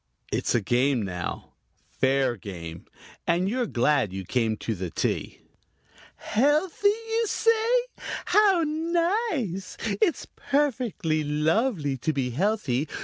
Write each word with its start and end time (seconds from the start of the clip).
It's 0.33 0.55
a 0.55 0.61
game 0.61 1.03
now 1.03 1.53
fair 1.99 2.35
game 2.35 2.87
and 3.27 3.47
you're 3.47 3.67
glad 3.67 4.11
you 4.11 4.25
came 4.25 4.57
to 4.57 4.73
the 4.73 4.89
tea! 4.89 5.41
"Healthy, 6.15 6.87
you 6.87 7.25
say? 7.27 7.69
How 8.25 8.63
nice. 8.65 9.77
It's 10.01 10.25
perfectly 10.25 11.23
lovely 11.23 11.97
to 11.97 12.13
be 12.13 12.31
healthy. 12.31 12.87